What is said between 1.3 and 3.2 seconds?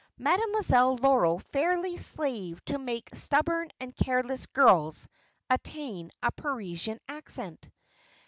fairly slaved to make